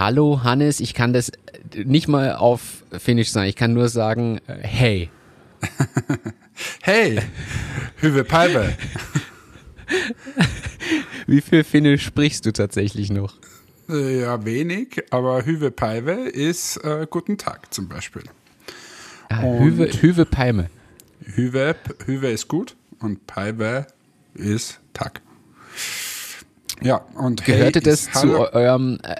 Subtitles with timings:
[0.00, 1.30] Hallo Hannes, ich kann das
[1.76, 5.10] nicht mal auf Finnisch sagen, ich kann nur sagen, äh, hey.
[6.80, 7.20] hey,
[7.96, 8.78] Hüve Palbe.
[11.26, 13.34] Wie viel Finnisch sprichst du tatsächlich noch?
[13.90, 18.22] Äh, ja, wenig, aber Hüve Palve ist äh, Guten Tag zum Beispiel.
[19.28, 20.70] Ah, Hüve, Hüve Palme.
[21.22, 23.86] Hüve, Hüve ist gut und Palve
[24.32, 25.20] ist Tag.
[26.80, 29.16] Ja, und Gehörte hey das zu eurem äh,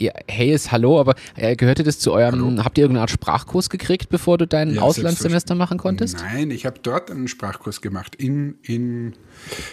[0.00, 2.64] ja, hey ist Hallo, aber äh, gehörte das zu eurem, Hallo?
[2.64, 6.16] habt ihr irgendeine Art Sprachkurs gekriegt, bevor du dein ja, Auslandssemester machen konntest?
[6.18, 9.14] Nein, ich habe dort einen Sprachkurs gemacht, in, in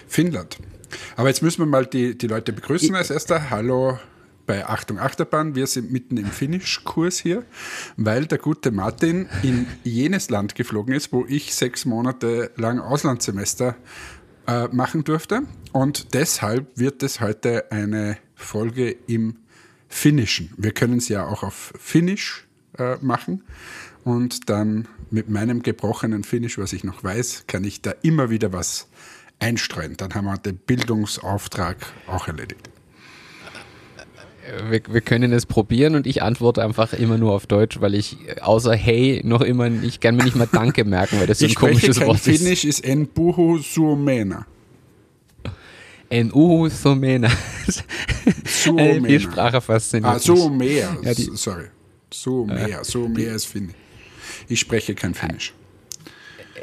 [0.07, 0.57] Finnland.
[1.15, 3.49] Aber jetzt müssen wir mal die, die Leute begrüßen als erster.
[3.49, 3.97] Hallo
[4.45, 5.55] bei Achtung Achterbahn.
[5.55, 7.43] Wir sind mitten im Finnisch-Kurs hier,
[7.97, 13.75] weil der gute Martin in jenes Land geflogen ist, wo ich sechs Monate lang Auslandssemester
[14.47, 15.43] äh, machen durfte.
[15.73, 19.35] Und deshalb wird es heute eine Folge im
[19.89, 20.53] Finnischen.
[20.57, 23.43] Wir können es ja auch auf Finnisch äh, machen
[24.03, 28.53] und dann mit meinem gebrochenen Finnisch, was ich noch weiß, kann ich da immer wieder
[28.53, 28.87] was
[29.39, 29.95] einstreuen.
[29.97, 31.77] Dann haben wir den Bildungsauftrag
[32.07, 32.69] auch erledigt.
[34.69, 38.17] Wir, wir, können es probieren und ich antworte einfach immer nur auf Deutsch, weil ich
[38.41, 41.53] außer Hey noch immer, ich kann mir nicht mal Danke merken, weil das so ein
[41.53, 42.39] komisches Wort ist.
[42.39, 44.45] Finnisch ist en puhu suomena.
[46.09, 47.29] En uhu suomena.
[48.45, 49.07] Suomena.
[49.07, 51.67] Die Sprache fasziniert Ah, Suomea, ja, sorry.
[52.11, 53.75] Suomea, Suomea ist Finnisch.
[54.47, 55.53] Ich spreche kein Finnisch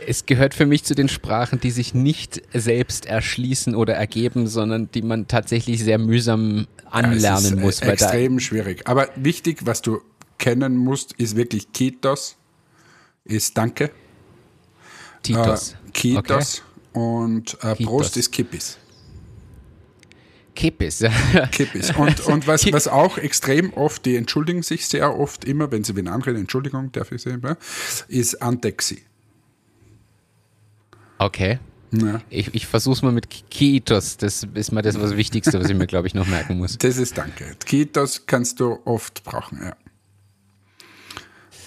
[0.06, 4.90] es gehört für mich zu den Sprachen, die sich nicht selbst erschließen oder ergeben, sondern
[4.92, 7.80] die man tatsächlich sehr mühsam anlernen ja, muss.
[7.80, 8.86] extrem schwierig.
[8.86, 10.00] Aber wichtig, was du
[10.38, 12.36] kennen musst, ist wirklich Kitos,
[13.24, 13.90] ist Danke.
[15.22, 15.72] Titos.
[15.72, 16.98] Äh, Kitos okay.
[16.98, 18.78] und äh, Prost ist Kippis.
[20.54, 21.04] Kippis.
[21.52, 21.90] Kippis.
[21.92, 25.96] Und, und was, was auch extrem oft, die entschuldigen sich sehr oft immer, wenn sie
[25.96, 27.56] wen anreden, Entschuldigung, darf ich sagen,
[28.08, 29.02] ist Antexi.
[31.18, 31.58] Okay.
[31.92, 32.20] Ja.
[32.28, 34.16] Ich, ich versuche es mal mit Kiitos.
[34.16, 36.76] Das ist mal das was Wichtigste, was ich mir, glaube ich, noch merken muss.
[36.78, 37.56] Das ist danke.
[37.64, 39.76] Kiitos kannst du oft brauchen, ja.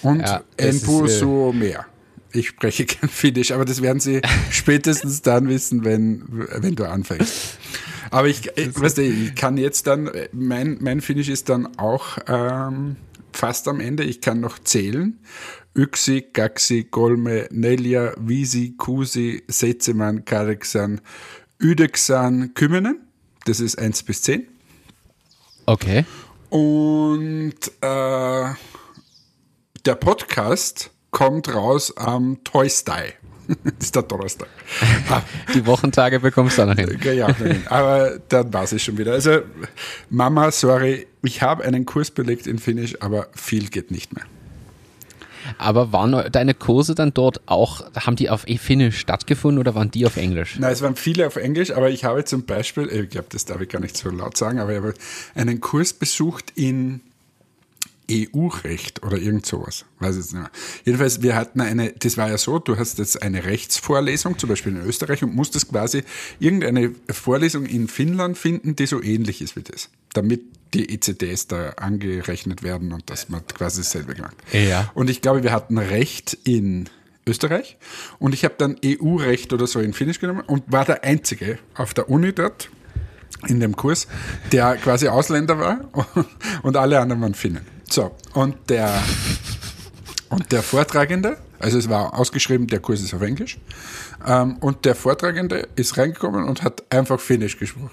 [0.02, 1.86] Und ja, Enpusu äh, mehr.
[2.32, 4.20] Ich spreche kein Finnisch, aber das werden Sie
[4.50, 7.58] spätestens dann wissen, wenn, wenn du anfängst.
[8.10, 12.18] Aber ich, ich, weißt du, ich kann jetzt dann, mein, mein Finnisch ist dann auch
[12.26, 12.96] ähm,
[13.32, 14.04] fast am Ende.
[14.04, 15.18] Ich kann noch zählen
[15.78, 21.00] Yksi, kaksi, kolme, neljä, viisi, kuusi, seitsemän, kahdeksan,
[21.60, 23.08] yhdeksän, kymmenen.
[23.44, 24.48] Das ist 1 bis 10.
[25.66, 26.04] Okay.
[26.50, 28.54] Und äh,
[29.86, 33.12] der Podcast kommt raus am Toystyle.
[33.12, 33.27] das
[33.78, 34.48] ist der Donnerstag.
[35.54, 36.98] Die Wochentage bekommst du auch noch hin.
[37.02, 37.28] Ja,
[37.66, 39.12] aber dann war es schon wieder.
[39.12, 39.40] Also,
[40.10, 44.24] Mama, sorry, ich habe einen Kurs belegt in Finnisch, aber viel geht nicht mehr.
[45.56, 50.04] Aber waren deine Kurse dann dort auch, haben die auf Finnisch stattgefunden oder waren die
[50.04, 50.58] auf Englisch?
[50.58, 53.60] Nein, es waren viele auf Englisch, aber ich habe zum Beispiel, ich glaube, das darf
[53.60, 54.94] ich gar nicht so laut sagen, aber ich habe
[55.34, 57.00] einen Kurs besucht in
[58.10, 59.84] EU-Recht oder irgend sowas.
[59.98, 60.50] Weiß ich jetzt nicht mehr.
[60.84, 64.72] Jedenfalls, wir hatten eine, das war ja so, du hast jetzt eine Rechtsvorlesung, zum Beispiel
[64.72, 66.04] in Österreich, und musstest quasi
[66.40, 69.90] irgendeine Vorlesung in Finnland finden, die so ähnlich ist wie das.
[70.12, 70.42] Damit
[70.74, 74.36] die ECDs da angerechnet werden und dass man quasi dasselbe gemacht.
[74.52, 74.90] Ja.
[74.94, 76.88] Und ich glaube, wir hatten Recht in
[77.26, 77.76] Österreich
[78.18, 81.94] und ich habe dann EU-Recht oder so in Finnisch genommen und war der Einzige auf
[81.94, 82.70] der Uni dort
[83.46, 84.08] in dem Kurs,
[84.52, 85.80] der quasi Ausländer war
[86.62, 87.77] und alle anderen waren Finnen.
[87.90, 89.02] So, und der,
[90.28, 93.58] und der Vortragende, also es war ausgeschrieben, der Kurs ist auf Englisch,
[94.26, 97.90] ähm, und der Vortragende ist reingekommen und hat einfach Finnisch gesprochen.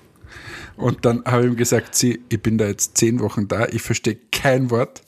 [0.76, 3.82] Und dann habe ich ihm gesagt, Sie, ich bin da jetzt zehn Wochen da, ich
[3.82, 5.02] verstehe kein Wort.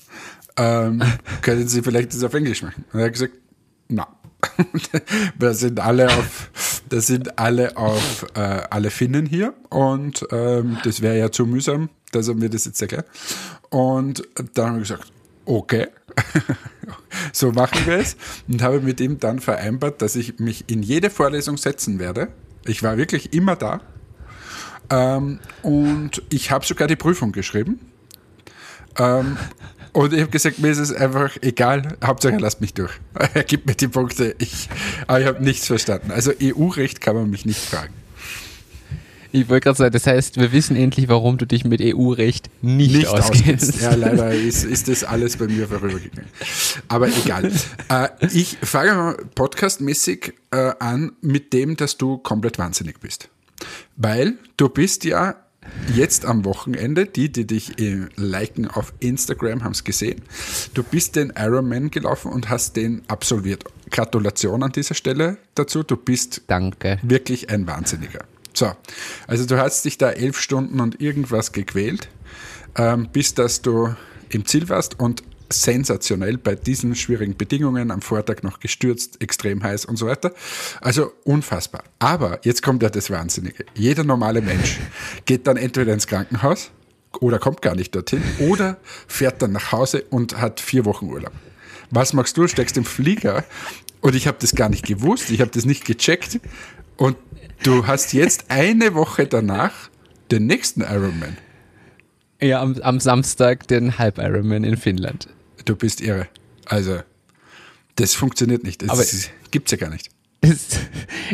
[0.56, 1.04] Ähm,
[1.42, 2.86] können Sie vielleicht das auf Englisch machen?
[2.94, 3.34] Und er hat gesagt,
[4.58, 5.00] na.
[5.40, 6.52] da sind alle auf,
[6.90, 8.40] da sind alle auf, äh,
[8.70, 12.82] alle Finnen hier und ähm, das wäre ja zu mühsam, dass er mir das jetzt
[12.82, 13.08] erklärt.
[13.70, 14.24] Und
[14.54, 15.12] dann habe ich gesagt,
[15.46, 15.88] okay,
[17.34, 18.16] so machen wir es
[18.48, 22.30] und habe mit ihm dann vereinbart, dass ich mich in jede Vorlesung setzen werde.
[22.66, 23.82] Ich war wirklich immer da
[24.90, 27.80] ähm, und ich habe sogar die Prüfung geschrieben.
[28.98, 29.38] Ähm,
[29.98, 32.92] und ich habe gesagt, mir ist es einfach egal, Hauptsache er lasst mich durch.
[33.34, 34.70] Er gibt mir die Punkte, ich,
[35.08, 36.12] aber ich habe nichts verstanden.
[36.12, 37.94] Also EU-Recht kann man mich nicht fragen.
[39.32, 42.94] Ich wollte gerade sagen, das heißt, wir wissen endlich, warum du dich mit EU-Recht nicht,
[42.94, 43.82] nicht auskennst.
[43.82, 46.30] Ja, leider ist, ist das alles bei mir vorübergegangen.
[46.90, 47.52] Aber egal.
[47.90, 53.30] Äh, ich fange mal podcastmäßig äh, an mit dem, dass du komplett wahnsinnig bist.
[53.96, 55.36] Weil du bist ja
[55.94, 60.22] jetzt am Wochenende, die, die dich äh, liken auf Instagram, haben es gesehen.
[60.74, 63.64] Du bist den Ironman gelaufen und hast den absolviert.
[63.90, 65.84] Gratulation an dieser Stelle dazu.
[65.84, 67.00] Du bist Danke.
[67.04, 68.26] wirklich ein Wahnsinniger.
[68.54, 68.72] So,
[69.28, 72.10] also du hast dich da elf Stunden und irgendwas gequält,
[72.76, 73.96] ähm, bis dass du
[74.30, 79.86] im Ziel warst und sensationell bei diesen schwierigen Bedingungen, am Vortag noch gestürzt, extrem heiß
[79.86, 80.34] und so weiter.
[80.82, 81.84] Also unfassbar.
[82.00, 83.66] Aber jetzt kommt ja das Wahnsinnige.
[83.74, 84.80] Jeder normale Mensch
[85.26, 86.72] geht dann entweder ins Krankenhaus
[87.20, 88.78] oder kommt gar nicht dorthin oder
[89.08, 91.34] fährt dann nach Hause und hat vier Wochen Urlaub.
[91.90, 92.48] Was machst du?
[92.48, 93.44] Steckst im Flieger
[94.02, 96.40] und ich habe das gar nicht gewusst, ich habe das nicht gecheckt
[96.98, 97.18] und
[97.64, 99.90] du hast jetzt eine Woche danach
[100.32, 101.38] den nächsten Ironman.
[102.40, 105.28] Ja, am, am Samstag den Halb-Ironman in Finnland.
[105.68, 106.28] Du bist irre.
[106.66, 107.00] Also,
[107.96, 108.82] das funktioniert nicht.
[108.82, 110.10] Das Aber- ist- gibt's ja gar nicht.
[110.40, 110.68] Es,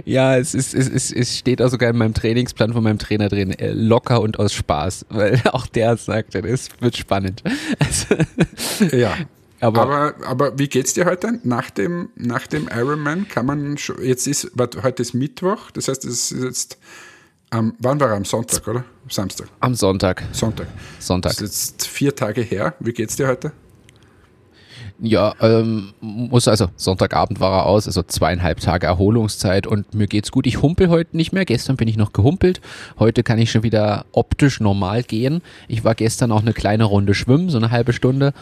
[0.05, 3.27] ja, es, ist, es, es, es steht auch sogar in meinem Trainingsplan von meinem Trainer
[3.29, 7.43] drin, äh, locker und aus Spaß, weil auch der sagte, es wird spannend.
[7.79, 8.15] Also,
[8.95, 9.15] Ja.
[9.59, 11.39] Aber- aber, aber, wie geht's dir heute?
[11.43, 15.87] Nach dem, nach dem Ironman kann man schon, jetzt ist, warte, heute ist Mittwoch, das
[15.89, 16.77] heißt, es ist jetzt,
[17.49, 18.15] am, wann war er?
[18.15, 18.83] Am Sonntag, oder?
[19.09, 19.47] Samstag.
[19.59, 20.23] am Sonntag.
[20.31, 20.67] Sonntag.
[20.99, 21.33] Sonntag.
[21.33, 22.73] Das ist jetzt vier Tage her.
[22.79, 23.51] Wie geht's dir heute?
[24.99, 30.31] Ja, ähm, muss also Sonntagabend war er aus, also zweieinhalb Tage Erholungszeit und mir geht's
[30.31, 30.45] gut.
[30.47, 31.45] Ich humpel heute nicht mehr.
[31.45, 32.61] Gestern bin ich noch gehumpelt.
[32.99, 35.41] Heute kann ich schon wieder optisch normal gehen.
[35.67, 38.33] Ich war gestern auch eine kleine Runde schwimmen, so eine halbe Stunde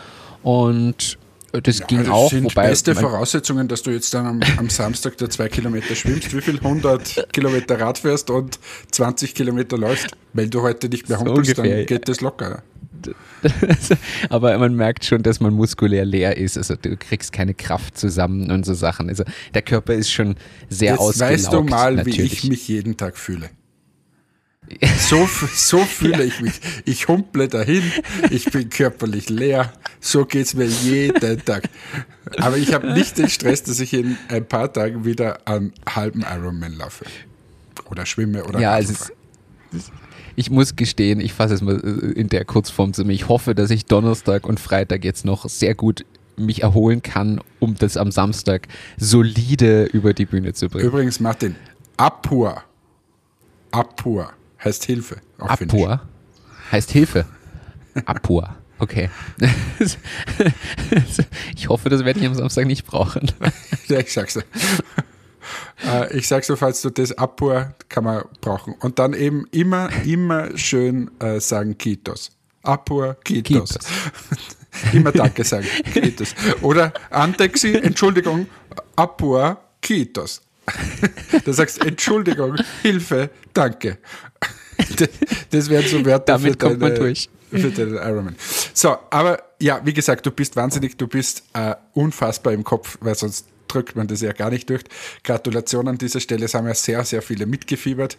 [0.44, 1.18] und
[1.52, 2.30] das ging das auch.
[2.30, 6.34] sind wobei beste Voraussetzungen, dass du jetzt dann am, am Samstag der zwei Kilometer schwimmst,
[6.36, 8.58] wie viel 100 Kilometer Rad fährst und
[8.92, 10.08] 20 Kilometer läufst.
[10.34, 11.78] Weil du heute nicht mehr So humpelst, ungefähr, ja.
[11.80, 12.64] dann geht das locker.
[14.30, 16.58] Aber man merkt schon, dass man muskulär leer ist.
[16.58, 19.10] Also du kriegst keine Kraft zusammen und so Sachen.
[19.10, 20.36] Also der Körper ist schon
[20.70, 21.34] sehr Jetzt ausgelaugt.
[21.34, 22.18] weißt du mal, natürlich.
[22.20, 23.50] wie ich mich jeden Tag fühle.
[25.10, 26.54] So, so fühle ich mich.
[26.86, 27.84] Ich humple dahin,
[28.30, 29.74] ich bin körperlich leer.
[30.00, 31.64] So geht's mir jeden Tag.
[32.38, 36.22] Aber ich habe nicht den Stress, dass ich in ein paar Tagen wieder einen halben
[36.22, 37.06] Ironman laufe.
[37.90, 39.00] Oder schwimme oder Ja, Radl also es,
[39.90, 39.98] fahre.
[40.36, 43.14] Ich muss gestehen, ich fasse es mal äh, in der Kurzform zu mir.
[43.14, 46.06] Ich hoffe, dass ich Donnerstag und Freitag jetzt noch sehr gut
[46.38, 48.68] mich erholen kann, um das am Samstag
[48.98, 50.86] solide über die Bühne zu bringen.
[50.88, 51.56] Übrigens, Martin,
[51.98, 52.64] Apur.
[53.72, 54.32] Apur
[54.64, 55.18] heißt Hilfe.
[55.38, 56.02] Apur
[56.72, 57.26] heißt Hilfe.
[58.06, 58.56] Apur.
[58.80, 59.10] Okay.
[61.56, 63.32] Ich hoffe, das werde ich am Samstag nicht brauchen.
[63.88, 64.40] Ja, ich sag's.
[65.86, 68.76] Äh, ich sag's so, falls du das Apur kann man brauchen.
[68.80, 72.32] Und dann eben immer, immer schön äh, sagen Kitos.
[72.64, 73.70] Apur, Kitos.
[73.70, 73.88] Kitos.
[74.94, 75.66] immer Danke sagen.
[75.94, 76.36] Kitos.
[76.62, 78.48] Oder Antexi, Entschuldigung,
[78.96, 80.42] Apur, Kitos.
[81.46, 83.98] Du sagst Entschuldigung, Hilfe, Danke.
[84.98, 85.10] Das,
[85.50, 87.30] das wären so Wörter Damit für kommt man deine- durch.
[87.50, 88.36] für den Ironman.
[88.74, 93.16] So, aber ja, wie gesagt, du bist wahnsinnig, du bist äh, unfassbar im Kopf, weil
[93.16, 94.84] sonst drückt man das ja gar nicht durch.
[95.24, 98.18] Gratulation an dieser Stelle, es haben ja sehr, sehr viele mitgefiebert.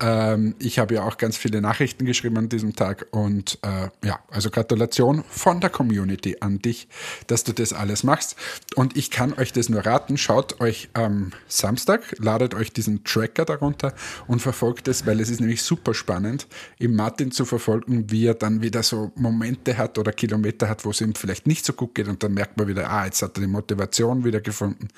[0.00, 4.20] Ähm, ich habe ja auch ganz viele Nachrichten geschrieben an diesem Tag und äh, ja,
[4.30, 6.88] also Gratulation von der Community an dich,
[7.28, 8.36] dass du das alles machst.
[8.74, 13.44] Und ich kann euch das nur raten, schaut euch am Samstag, ladet euch diesen Tracker
[13.44, 13.94] darunter
[14.26, 16.46] und verfolgt es, weil es ist nämlich super spannend,
[16.78, 20.90] im Martin zu verfolgen, wie er dann wieder so Momente hat oder Kilometer hat, wo
[20.90, 23.38] es ihm vielleicht nicht so gut geht und dann merkt man wieder, ah, jetzt hat
[23.38, 24.89] er die Motivation wieder gefunden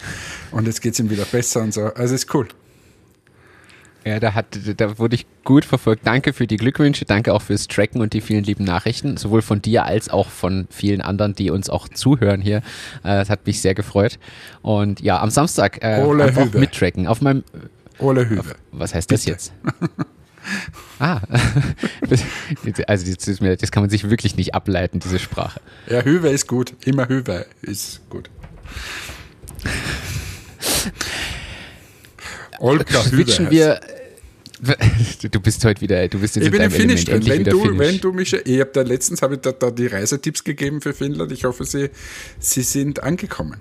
[0.51, 1.83] und jetzt geht es ihm wieder besser und so.
[1.95, 2.49] Also ist cool.
[4.05, 4.47] Ja, da, hat,
[4.79, 6.05] da wurde ich gut verfolgt.
[6.05, 9.63] Danke für die Glückwünsche, danke auch fürs Tracken und die vielen lieben Nachrichten, sowohl von
[9.63, 12.57] dir als auch von vielen anderen, die uns auch zuhören hier.
[12.59, 12.63] Äh,
[13.19, 14.19] Das hat mich sehr gefreut.
[14.61, 16.59] Und ja, am Samstag äh, einfach Hübe.
[16.59, 17.07] mittracken.
[17.07, 17.45] Auf meinem,
[17.99, 18.57] Ole Hüwe.
[18.73, 19.31] was heißt das Bitte.
[19.31, 19.53] jetzt?
[20.99, 21.21] Ah,
[22.89, 25.61] also das, das kann man sich wirklich nicht ableiten, diese Sprache.
[25.89, 26.75] Ja, Hüwe ist gut.
[26.85, 28.29] Immer Hüwe ist gut.
[32.59, 33.25] Olga Hüwe.
[33.25, 33.81] Switchen wir.
[35.31, 37.27] Du bist heute wieder, du bist jetzt Ich in bin im Element, drin.
[37.27, 37.79] Wenn du, Finnisch.
[37.79, 40.95] wenn du mich, ich habe da letztens habe ich da, da die Reisetipps gegeben für
[40.95, 41.33] Finnland.
[41.33, 41.91] Ich hoffe, sie,
[42.39, 43.57] sie sind angekommen.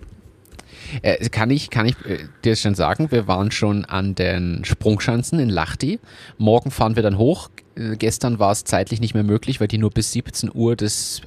[1.02, 5.40] Äh, kann ich, kann ich äh, dir schon sagen, wir waren schon an den Sprungschanzen
[5.40, 6.00] in Lahti.
[6.38, 7.50] Morgen fahren wir dann hoch.
[7.76, 11.22] Äh, gestern war es zeitlich nicht mehr möglich, weil die nur bis 17 Uhr das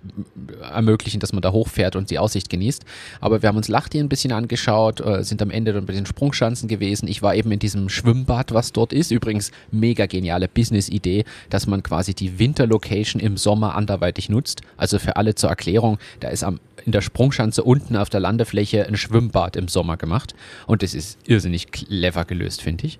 [0.63, 2.85] äh, ermöglichen, dass man da hochfährt und die Aussicht genießt.
[3.21, 6.07] Aber wir haben uns Lahti ein bisschen angeschaut, äh, sind am Ende dann bei den
[6.07, 7.09] Sprungschanzen gewesen.
[7.09, 9.11] Ich war eben in diesem Schwimmbad, was dort ist.
[9.11, 14.63] Übrigens mega geniale Business-Idee, dass man quasi die Winterlocation im Sommer anderweitig nutzt.
[14.77, 18.87] Also für alle zur Erklärung, da ist am in der Sprungschanze unten auf der Landefläche
[18.87, 20.35] ein Schwimmbad im Sommer gemacht.
[20.67, 22.99] Und das ist irrsinnig clever gelöst, finde ich.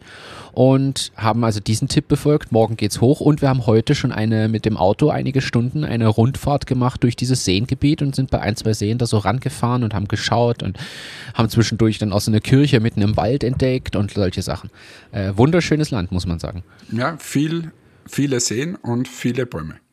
[0.53, 2.53] Und haben also diesen Tipp befolgt.
[2.53, 6.09] Morgen geht's hoch und wir haben heute schon eine mit dem Auto einige Stunden eine
[6.09, 9.95] Rundfahrt gemacht durch dieses Seengebiet und sind bei ein, zwei Seen da so rangefahren und
[9.95, 10.79] haben geschaut und
[11.35, 14.71] haben zwischendurch dann auch so eine Kirche mitten im Wald entdeckt und solche Sachen.
[15.13, 16.65] Äh, wunderschönes Land, muss man sagen.
[16.93, 17.73] Ja, viel,
[18.07, 19.84] viele Seen und viele Bäume.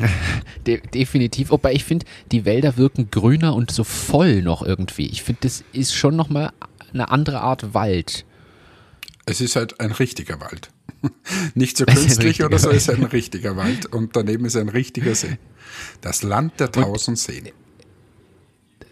[0.66, 1.50] De definitiv.
[1.50, 5.06] Wobei ich finde, die Wälder wirken grüner und so voll noch irgendwie.
[5.06, 6.52] Ich finde, das ist schon nochmal
[6.92, 8.24] eine andere Art Wald.
[9.26, 10.70] Es ist halt ein richtiger Wald.
[11.54, 13.86] Nicht so künstlich oder so, es ist ein richtiger Wald.
[13.86, 15.38] Und daneben ist ein richtiger See.
[16.00, 17.48] Das Land der tausend Seen.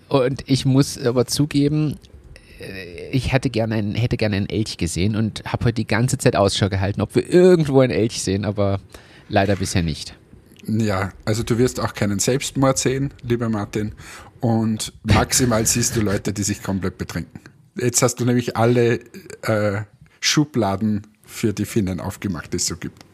[0.09, 1.99] Und ich muss aber zugeben,
[2.61, 6.19] äh, ich hätte gerne einen, hätte gerne einen Elch gesehen und habe heute die ganze
[6.19, 8.81] Zeit Ausschau gehalten, ob wir irgendwo einen Elch sehen, aber
[9.29, 10.15] leider bisher nicht.
[10.67, 13.95] Ja, also du wirst auch keinen Selbstmord sehen, lieber Martin.
[14.41, 17.41] Und maximal siehst du Leute, die sich komplett betrinken.
[17.77, 19.01] Jetzt hast du nämlich alle
[19.43, 19.83] äh,
[20.21, 23.06] Schubladen für die Finnen aufgemacht, die es so gibt.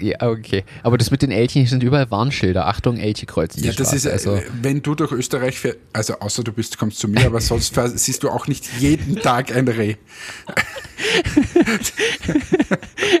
[0.00, 0.64] Ja, okay.
[0.82, 2.66] Aber das mit den Elchen sind überall Warnschilder.
[2.66, 3.96] Achtung, Elche kreuzen Ja, das Straße.
[3.96, 7.26] ist, äh, also, wenn du durch Österreich fährst, also außer du bist, kommst zu mir,
[7.26, 9.96] aber sonst fährst- siehst du auch nicht jeden Tag ein Reh.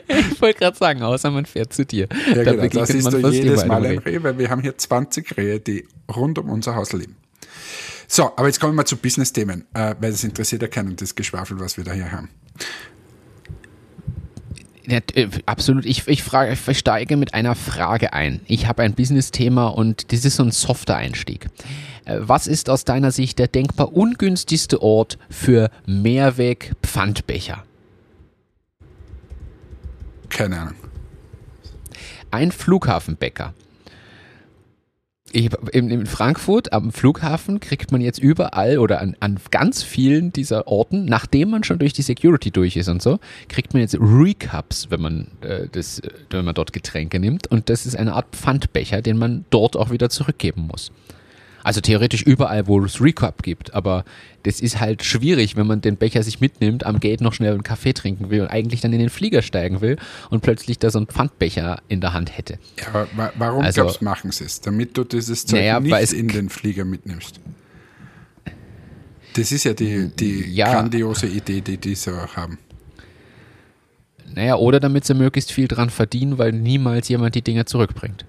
[0.08, 2.08] ich wollte gerade sagen, außer man fährt zu dir.
[2.34, 5.60] Ja, genau, da siehst du jedes Mal ein Reh, weil wir haben hier 20 Rehe,
[5.60, 7.16] die rund um unser Haus leben.
[8.08, 11.58] So, aber jetzt kommen wir zu Business-Themen, äh, weil das interessiert ja keinen, das Geschwafel,
[11.60, 12.28] was wir da hier haben.
[14.86, 15.86] Ja, äh, absolut.
[15.86, 18.40] Ich, ich, frage, ich steige mit einer Frage ein.
[18.46, 21.46] Ich habe ein Business-Thema und das ist so ein softer Einstieg.
[22.04, 27.64] Äh, Was ist aus deiner Sicht der denkbar ungünstigste Ort für Mehrweg-Pfandbecher?
[30.28, 30.74] Keine Ahnung.
[32.30, 33.52] Ein Flughafenbäcker.
[35.32, 41.06] In Frankfurt am Flughafen kriegt man jetzt überall oder an, an ganz vielen dieser Orten,
[41.06, 45.00] nachdem man schon durch die Security durch ist und so, kriegt man jetzt Recups, wenn
[45.00, 47.46] man, äh, das, äh, wenn man dort Getränke nimmt.
[47.46, 50.92] Und das ist eine Art Pfandbecher, den man dort auch wieder zurückgeben muss.
[51.64, 54.04] Also theoretisch überall, wo es Recup gibt, aber
[54.42, 57.62] das ist halt schwierig, wenn man den Becher sich mitnimmt, am Gate noch schnell einen
[57.62, 59.96] Kaffee trinken will und eigentlich dann in den Flieger steigen will
[60.30, 62.58] und plötzlich da so einen Pfandbecher in der Hand hätte.
[62.80, 64.60] Ja, aber wa warum Also- glaubst machen sie es?
[64.60, 67.38] Damit du dieses Zeug Naja, nicht in den Flieger mitnimmst.
[69.34, 70.72] Das ist ja die, die Ja.
[70.72, 72.58] grandiose Idee, die die so haben.
[74.34, 78.24] Naja, oder damit sie möglichst viel dran verdienen, weil niemals jemand die Dinger zurückbringt.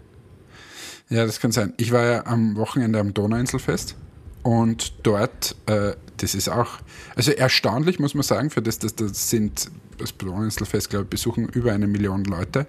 [1.10, 1.74] Ja, das kann sein.
[1.78, 3.96] Ich war ja am Wochenende am Donauinselfest
[4.42, 6.80] und dort, äh, das ist auch,
[7.16, 11.48] also erstaunlich muss man sagen, für das, das, das sind, das Donauinselfest, glaube ich, besuchen
[11.50, 12.66] über eine Million Leute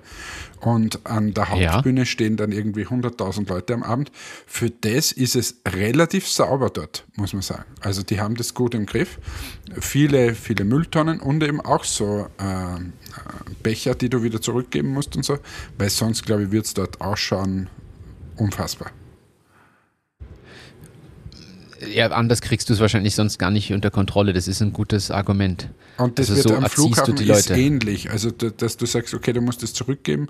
[0.60, 1.72] und an der Ja.
[1.74, 4.12] Hauptbühne stehen dann irgendwie 100.000 Leute am Abend.
[4.46, 7.64] Für das ist es relativ sauber dort, muss man sagen.
[7.80, 9.18] Also die haben das gut im Griff.
[9.80, 12.78] Viele, viele Mülltonnen und eben auch so äh, äh,
[13.62, 15.38] Becher, die du wieder zurückgeben musst und so,
[15.78, 17.68] weil sonst, glaube ich, wird es dort ausschauen,
[18.36, 18.90] unfassbar.
[21.92, 24.32] Ja, anders kriegst du es wahrscheinlich sonst gar nicht unter Kontrolle.
[24.32, 25.68] Das ist ein gutes Argument.
[25.98, 28.10] Und das Also wird so am Flughafen ist ähnlich.
[28.10, 30.28] Also, da- dass du sagst, okay, du musst es zurückgeben.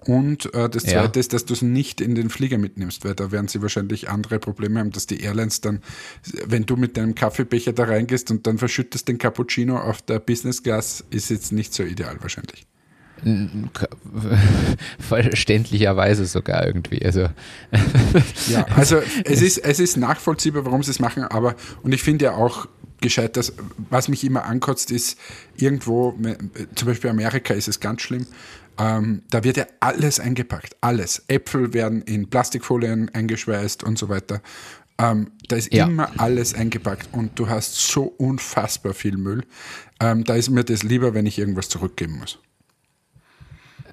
[0.00, 1.02] Und äh, das Ja.
[1.02, 4.08] Zweite ist, dass du es nicht in den Flieger mitnimmst, weil da werden sie wahrscheinlich
[4.10, 5.80] andere Probleme haben, dass die Airlines dann,
[6.44, 10.62] wenn du mit deinem Kaffeebecher da reingehst und dann verschüttest den Cappuccino auf der Business
[10.62, 12.66] Class, ist jetzt nicht so ideal wahrscheinlich.
[13.22, 13.88] K-
[14.98, 17.04] Verständlicherweise sogar irgendwie.
[17.04, 17.28] Also,
[18.48, 22.26] Ja, also es ist, es ist nachvollziehbar, warum sie es machen, aber und ich finde
[22.26, 22.66] ja auch
[23.00, 23.52] gescheit, dass
[23.90, 25.18] was mich immer ankotzt, ist
[25.56, 26.18] irgendwo,
[26.74, 28.26] zum Beispiel Amerika ist es ganz schlimm,
[28.78, 31.22] ähm, da wird ja alles eingepackt, alles.
[31.28, 34.40] Äpfel werden in Plastikfolien eingeschweißt und so weiter.
[34.98, 35.86] Ähm, da ist Ja.
[35.86, 39.44] immer alles eingepackt und du hast so unfassbar viel Müll.
[40.00, 42.38] Ähm, da ist mir das lieber, wenn ich irgendwas zurückgeben muss.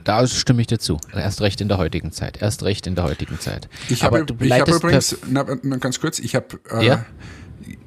[0.04, 1.00] Da stimme ich dazu.
[1.14, 2.42] Erst recht in der heutigen Zeit.
[2.42, 3.70] Erst recht in der heutigen Zeit.
[3.90, 7.06] Ich habe, ich habe übrigens, na, na, ganz kurz, ich habe äh, Ja?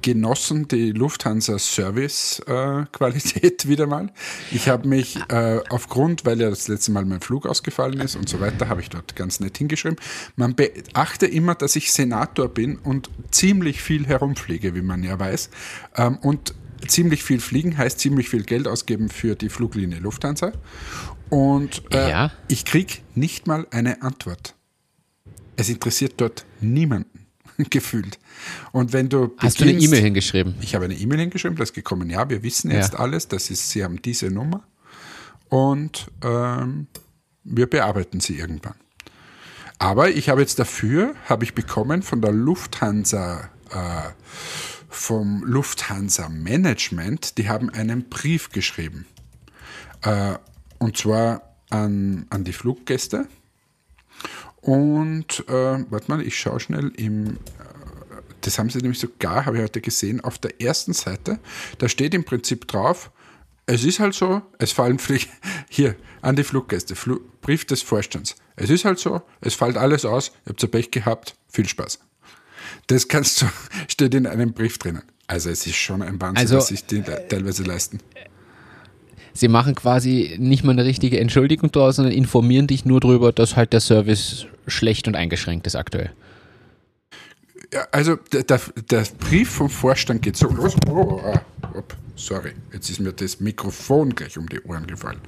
[0.03, 4.13] genossen die Lufthansa Service äh, Qualität wieder mal.
[4.51, 8.29] Ich habe mich äh, aufgrund, weil ja das letzte Mal mein Flug ausgefallen ist und
[8.29, 9.99] so weiter, habe ich dort ganz nett hingeschrieben.
[10.37, 15.51] Man beachte immer, dass ich Senator bin und ziemlich viel herumfliege, wie man ja weiß.
[15.97, 16.55] Ähm, und
[16.87, 20.53] ziemlich viel fliegen heißt ziemlich viel Geld ausgeben für die Fluglinie Lufthansa.
[21.31, 22.33] Und äh, Ja.
[22.49, 24.55] ich krieg nicht mal eine Antwort.
[25.57, 27.27] Es interessiert dort niemanden,
[27.71, 28.19] gefühlt.
[28.73, 30.55] Und wenn du Hast du eine beginnst- E-Mail hingeschrieben?
[30.61, 32.99] Ich habe eine E-Mail hingeschrieben, das ist gekommen, ja, wir wissen jetzt Ja.
[33.01, 34.63] alles, das ist, Sie haben diese Nummer
[35.49, 36.87] und ähm,
[37.45, 38.75] wir bearbeiten sie irgendwann.
[39.79, 44.11] Aber ich habe jetzt dafür, habe ich bekommen von der Lufthansa, äh,
[44.89, 49.07] vom Lufthansa Management, die haben einen Brief geschrieben.
[50.03, 50.35] Äh,
[50.79, 53.27] und zwar an, an die Fluggäste.
[54.61, 57.37] Und, äh, warte mal, ich schaue schnell im, äh,
[58.41, 61.39] das haben sie nämlich sogar, habe ich heute gesehen, auf der ersten Seite,
[61.79, 63.11] da steht im Prinzip drauf,
[63.67, 65.31] es ist halt so, es fallen Pflicht,
[65.69, 68.35] hier, an die Fluggäste, Fl Brief des Vorstands.
[68.57, 72.01] Es ist halt so, es fällt alles aus, ihr habt so Pech gehabt, viel Spaß.
[72.89, 73.47] Das kannst du,
[73.89, 75.03] steht in einem Brief drinnen.
[75.29, 78.01] Also es ist schon ein Wahnsinn, also, was sich die teilweise leisten.
[79.37, 83.55] Sie machen quasi nicht mal eine richtige Entschuldigung draus, sondern informieren dich nur darüber, dass
[83.55, 86.11] halt der Service schlecht und eingeschränkt ist aktuell.
[87.73, 90.75] Ja, also der, der, der Brief vom Vorstand geht so los.
[90.89, 91.21] Oh,
[91.75, 95.21] op, sorry, jetzt ist mir das Mikrofon gleich um die Ohren gefallen.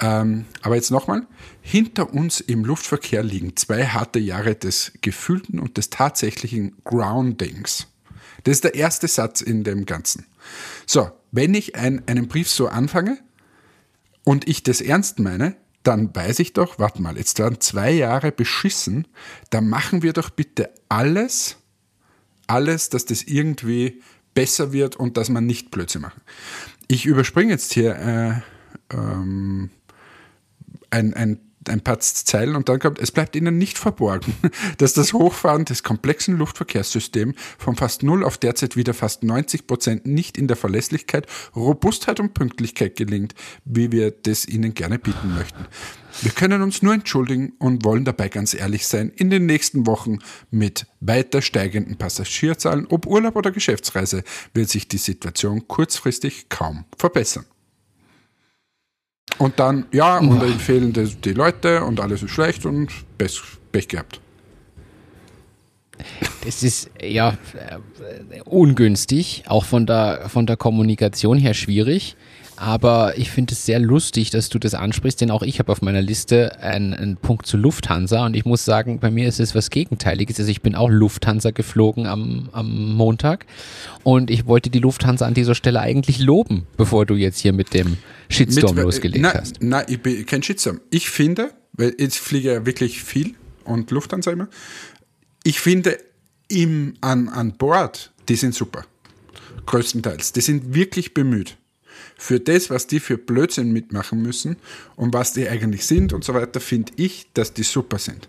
[0.00, 1.26] Ähm, aber jetzt nochmal.
[1.62, 7.86] Hinter uns im Luftverkehr liegen zwei harte Jahre des gefühlten und des tatsächlichen Groundings.
[8.44, 10.26] Das ist der erste Satz in dem Ganzen.
[10.84, 13.18] So, wenn ich ein, einen Brief so anfange
[14.30, 18.30] und ich das ernst meine, dann weiß ich doch, warte mal, jetzt waren zwei Jahre
[18.30, 19.08] beschissen,
[19.50, 21.56] da machen wir doch bitte alles,
[22.46, 24.00] alles, dass das irgendwie
[24.32, 26.20] besser wird und dass man nicht Blödsinn machen.
[26.86, 29.70] Ich überspringe jetzt hier äh, ähm,
[30.90, 34.34] ein, ein ein paar Zeilen und dann kommt, es bleibt Ihnen nicht verborgen,
[34.78, 40.06] dass das Hochfahren des komplexen Luftverkehrssystems von fast null auf derzeit wieder fast 90 Prozent
[40.06, 45.66] nicht in der Verlässlichkeit, Robustheit und Pünktlichkeit gelingt, wie wir das Ihnen gerne bieten möchten.
[46.22, 50.18] Wir können uns nur entschuldigen und wollen dabei ganz ehrlich sein, in den nächsten Wochen
[50.50, 57.46] mit weiter steigenden Passagierzahlen, ob Urlaub oder Geschäftsreise, wird sich die Situation kurzfristig kaum verbessern.
[59.38, 63.40] Und dann, ja, und dann fehlen die, die Leute und alles ist schlecht und Pech,
[63.72, 64.20] Pech gehabt.
[66.44, 72.16] Das ist ja äh, ungünstig, auch von der, von der Kommunikation her schwierig.
[72.60, 75.80] Aber ich finde es sehr lustig, dass du das ansprichst, denn auch ich habe auf
[75.80, 79.54] meiner Liste einen, einen, Punkt zu Lufthansa und ich muss sagen, bei mir ist es
[79.54, 80.38] was Gegenteiliges.
[80.38, 83.46] Also ich bin auch Lufthansa geflogen am, am Montag
[84.02, 87.72] und ich wollte die Lufthansa an dieser Stelle eigentlich loben, bevor du jetzt hier mit
[87.72, 87.96] dem
[88.28, 89.62] Shitstorm mit, losgelegt na, hast.
[89.62, 90.82] Nein, ich bin kein Shitstorm.
[90.90, 94.48] Ich finde, weil ich fliege ja wirklich viel und Lufthansa immer,
[95.44, 95.96] ich finde
[96.48, 98.84] im, an, an Bord, die sind super.
[99.64, 100.32] Größtenteils.
[100.32, 101.56] Die sind wirklich bemüht
[102.20, 104.56] für das, was die für Blödsinn mitmachen müssen
[104.94, 108.28] und was die eigentlich sind und so weiter, finde ich, dass die super sind.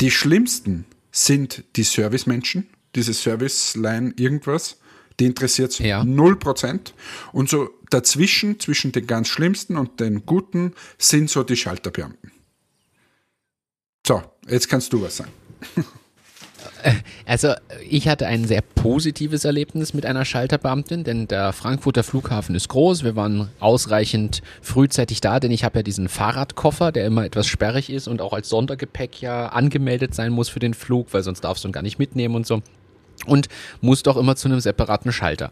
[0.00, 4.78] Die schlimmsten sind die Servicemenschen, diese Serviceline irgendwas,
[5.20, 6.00] die interessiert es ja.
[6.00, 6.92] 0%.
[7.32, 12.32] Und so dazwischen, zwischen den ganz schlimmsten und den guten, sind so die Schalterbeamten.
[14.04, 15.30] So, jetzt kannst du was sagen.
[17.26, 17.54] Also
[17.88, 23.04] ich hatte ein sehr positives Erlebnis mit einer Schalterbeamtin, denn der Frankfurter Flughafen ist groß.
[23.04, 27.90] Wir waren ausreichend frühzeitig da, denn ich habe ja diesen Fahrradkoffer, der immer etwas sperrig
[27.90, 31.64] ist und auch als Sondergepäck ja angemeldet sein muss für den Flug, weil sonst darfst
[31.64, 32.62] du ihn gar nicht mitnehmen und so
[33.26, 33.48] und
[33.80, 35.50] muss doch immer zu einem separaten Schalter.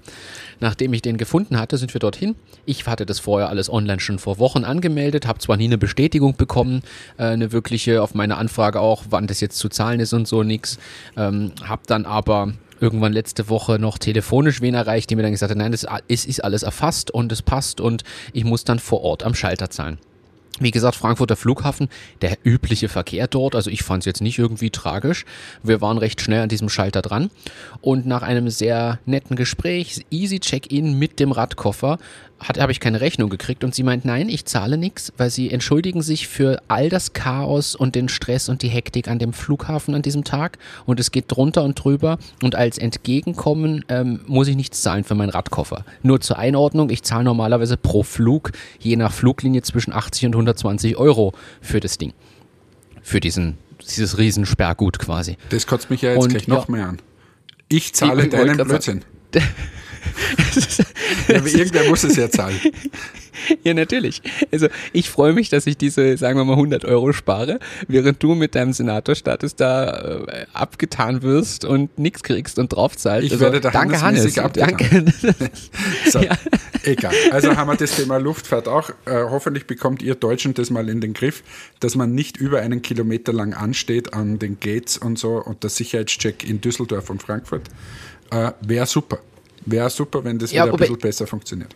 [0.61, 2.37] Nachdem ich den gefunden hatte, sind wir dorthin.
[2.67, 6.37] Ich hatte das vorher alles online schon vor Wochen angemeldet, habe zwar nie eine Bestätigung
[6.37, 6.83] bekommen,
[7.19, 10.43] äh, eine wirkliche auf meine Anfrage auch, wann das jetzt zu zahlen ist und so
[10.43, 10.79] nix.
[11.17, 15.51] Ähm, habe dann aber irgendwann letzte Woche noch telefonisch wen erreicht, die mir dann gesagt
[15.51, 19.03] hat, nein, das ist, ist alles erfasst und es passt und ich muss dann vor
[19.03, 19.99] Ort am Schalter zahlen.
[20.63, 21.89] Wie gesagt, Frankfurter Flughafen,
[22.21, 25.25] der übliche Verkehr dort, also ich fand es jetzt nicht irgendwie tragisch.
[25.65, 27.31] Wir waren recht schnell an diesem Schalter dran
[27.81, 31.99] und nach einem sehr netten Gespräch, easy Check-in mit dem Radkoffer,
[32.49, 36.03] habe ich keine Rechnung gekriegt und sie meint, nein, ich zahle nichts, weil sie entschuldigen
[36.03, 40.03] sich für all das Chaos und den Stress und die Hektik an dem Flughafen an
[40.03, 44.83] diesem Tag und es geht drunter und drüber und als Entgegenkommen ähm, muss ich nichts
[44.83, 45.85] zahlen für meinen Radkoffer.
[46.03, 50.97] Nur zur Einordnung, ich zahle normalerweise pro Flug, je nach Fluglinie zwischen 80 und 120
[50.97, 52.13] Euro für das Ding.
[53.03, 55.37] Für diesen, dieses Riesensperrgut quasi.
[55.51, 56.99] Das kotzt mich ja jetzt und, gleich noch ja, mehr an.
[57.69, 59.05] Ich zahle ich, deinen Blödsinn.
[61.29, 62.61] ja, aber irgendwer muss es ja zahlen.
[63.65, 64.23] Ja, natürlich.
[64.53, 68.35] Also ich freue mich, dass ich diese, sagen wir mal, 100 Euro spare, während du
[68.35, 73.27] mit deinem Senatorstatus da äh, abgetan wirst und nichts kriegst und draufzahlst.
[73.27, 74.39] Ich also, werde da danke Hannes.
[74.39, 74.77] Abgetan.
[74.79, 75.05] Danke.
[76.11, 76.37] so, ja.
[76.85, 77.15] egal.
[77.31, 78.91] Also haben wir das Thema Luftfahrt auch.
[79.07, 81.43] Äh, hoffentlich bekommt ihr Deutschen das mal in den Griff,
[81.81, 85.71] dass man nicht über einen Kilometer lang ansteht an den Gates und so und der
[85.71, 87.63] Sicherheitscheck in Düsseldorf und Frankfurt.
[88.31, 89.19] Äh, Wäre super.
[89.67, 91.75] Wäre super, wenn das ja, wieder ein bisschen besser funktioniert.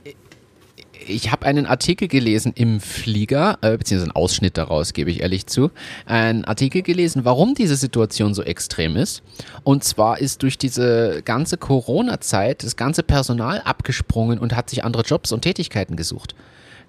[1.06, 5.46] ich habe einen Artikel gelesen im Flieger, äh, beziehungsweise einen Ausschnitt daraus, gebe ich ehrlich
[5.46, 5.70] zu.
[6.04, 9.22] Einen Artikel gelesen, warum diese Situation so extrem ist.
[9.62, 15.02] Und zwar ist durch diese ganze Corona-Zeit das ganze Personal abgesprungen und hat sich andere
[15.02, 16.34] Jobs und Tätigkeiten gesucht.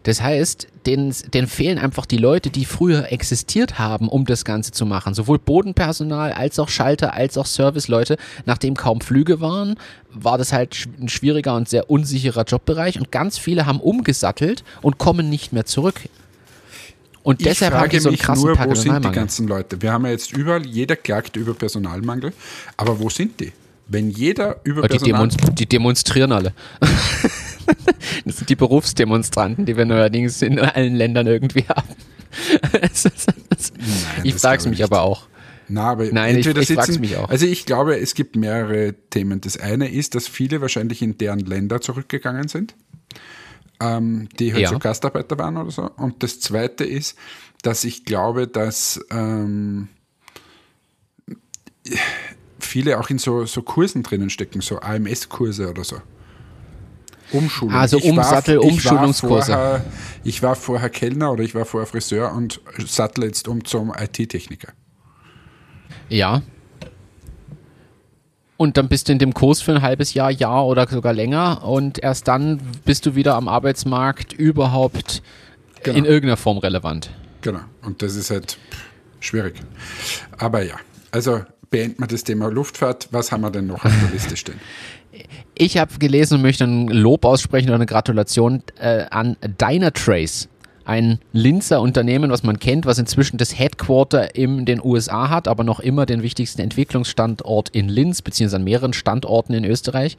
[0.07, 4.71] Das heißt, denen, denen fehlen einfach die Leute, die früher existiert haben, um das Ganze
[4.71, 5.13] zu machen.
[5.13, 8.15] Sowohl Bodenpersonal als auch Schalter als auch Serviceleute.
[8.45, 9.75] Nachdem kaum Flüge waren,
[10.13, 14.97] war das halt ein schwieriger und sehr unsicherer Jobbereich und ganz viele haben umgesattelt und
[14.97, 15.99] kommen nicht mehr zurück.
[17.21, 19.45] Und Ich deshalb haben frage die so einen mich krassen nur, wo sind die ganzen
[19.49, 19.81] Leute?
[19.81, 22.31] Wir haben ja jetzt überall, jeder klagt über Personalmangel,
[22.77, 23.51] aber wo sind die?
[23.89, 25.27] Wenn jeder über die, Personal...
[25.27, 26.53] demonst die demonstrieren alle.
[28.25, 31.87] das sind die Berufsdemonstranten, die wir neuerdings in allen Ländern irgendwie haben.
[32.81, 33.31] Es ist-
[34.23, 35.27] ich frage glaube mich ich aber auch.
[35.69, 37.29] Na, aber Nein, ich- entweder ich frag's sitzen, mich auch.
[37.29, 39.41] Also ich glaube, es gibt mehrere Themen.
[39.41, 42.75] Das eine ist, dass viele wahrscheinlich in deren Länder zurückgegangen sind,
[43.81, 44.69] ähm, die halt Ja.
[44.69, 45.89] so Gastarbeiter waren oder so.
[45.97, 47.17] Und das zweite ist,
[47.63, 49.89] dass ich glaube, dass ähm,
[52.59, 55.97] viele auch in so, so Kursen drinnen stecken, so AMS-Kurse oder so.
[57.31, 57.73] Umschulung.
[57.75, 59.51] Also Umsattel- ich Umschulungskurse.
[59.51, 59.85] War vorher,
[60.23, 64.69] ich war vorher Kellner oder ich war vorher Friseur und sattel jetzt um zum IT-Techniker.
[66.09, 66.41] Ja.
[68.55, 71.63] Und dann bist du in dem Kurs für ein halbes Jahr, Jahr oder sogar länger
[71.63, 75.21] und erst dann bist du wieder am Arbeitsmarkt überhaupt
[75.83, 75.97] Genau.
[75.99, 77.11] in irgendeiner Form relevant.
[77.41, 77.59] Genau.
[77.83, 78.57] Und das ist halt
[79.19, 79.61] schwierig.
[80.39, 80.75] Aber ja,
[81.11, 83.09] also beenden wir das Thema Luftfahrt.
[83.11, 84.59] Was haben wir denn noch auf der Liste stehen?
[85.55, 90.49] Ich habe gelesen und möchte ein Lob aussprechen oder eine Gratulation äh, an Dynatrace.
[90.85, 95.65] Ein Linzer Unternehmen, was man kennt, was inzwischen das Headquarter in den USA hat, aber
[95.65, 100.15] noch immer den wichtigsten Entwicklungsstandort in Linz, beziehungsweise an mehreren Standorten in Österreich.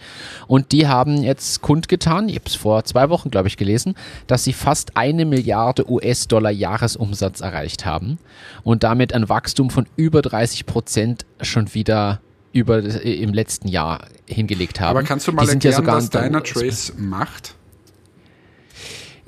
[0.47, 3.95] Und die haben jetzt kundgetan, ich habe es vor zwei Wochen, glaube ich, gelesen,
[4.27, 8.19] dass sie fast eine Milliarde US-Dollar Jahresumsatz erreicht haben
[8.63, 12.21] und damit ein Wachstum von über 30 Prozent schon wieder
[12.53, 14.97] über das, im letzten Jahr hingelegt haben.
[14.97, 17.55] Aber kannst du mal ja erklären, sogar was Dynatrace macht?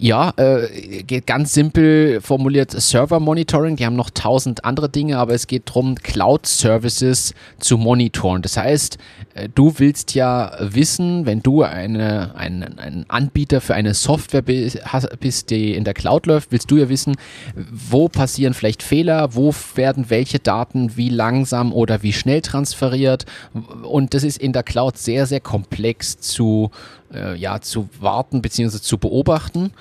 [0.03, 3.77] Ja, äh, geht ganz simpel formuliert Server Monitoring.
[3.77, 8.41] Die haben noch tausend andere Dinge, aber es geht darum, Cloud Services zu monitoren.
[8.41, 8.97] Das heißt,
[9.35, 15.51] äh, du willst ja wissen, wenn du eine, ein, ein Anbieter für eine Software bist,
[15.51, 17.17] die in der Cloud läuft, willst du ja wissen,
[17.55, 23.27] wo passieren vielleicht Fehler, wo werden welche Daten wie langsam oder wie schnell transferiert.
[23.83, 26.71] Und das ist in der Cloud sehr, sehr komplex zu
[27.13, 28.79] äh, ja, zu warten bzw.
[28.79, 29.73] zu beobachten.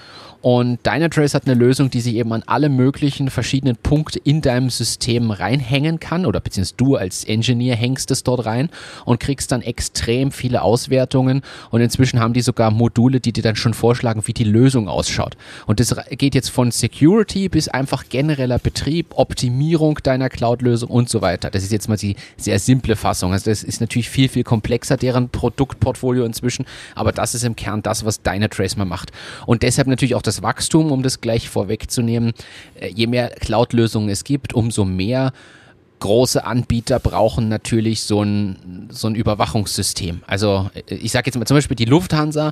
[0.41, 4.69] Und Dynatrace hat eine Lösung, die sich eben an alle möglichen verschiedenen Punkte in deinem
[4.69, 8.69] System reinhängen kann oder beziehungsweise du als Engineer hängst es dort rein
[9.04, 13.58] und kriegst dann extrem viele Auswertungen und inzwischen haben die sogar Module, die dir dann
[13.58, 15.36] schon vorschlagen, wie die Lösung ausschaut.
[15.65, 21.21] Und das geht jetzt von Security bis einfach genereller Betrieb, Optimierung deiner Cloud-Lösung und so
[21.21, 21.49] weiter.
[21.49, 23.34] Das ist jetzt mal die sehr simple Fassung.
[23.34, 27.82] Also das ist natürlich viel, viel komplexer, deren Produktportfolio inzwischen, aber das ist im Kern
[27.82, 29.12] das, was Dynatrace mal macht.
[29.45, 32.33] Und deshalb natürlich auch das Wachstum, um das gleich vorwegzunehmen.
[32.79, 35.33] Äh, Je mehr Cloud-Lösungen es gibt, umso mehr
[35.99, 40.21] große Anbieter brauchen natürlich so ein, so ein Überwachungssystem.
[40.27, 42.51] Also äh, ich sage jetzt mal zum Beispiel die Lufthansa, äh,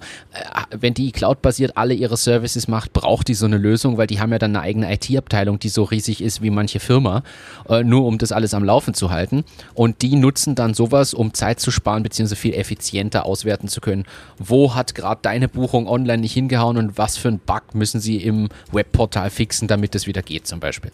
[0.77, 4.31] wenn die cloud-basiert alle ihre Services macht, braucht die so eine Lösung, weil die haben
[4.31, 7.23] ja dann eine eigene IT-Abteilung, die so riesig ist wie manche Firma,
[7.69, 9.43] äh, nur um das alles am Laufen zu halten.
[9.73, 14.05] Und die nutzen dann sowas, um Zeit zu sparen, beziehungsweise viel effizienter auswerten zu können.
[14.37, 18.17] Wo hat gerade deine Buchung online nicht hingehauen und was für ein Bug müssen sie
[18.17, 20.91] im Webportal fixen, damit es wieder geht zum Beispiel.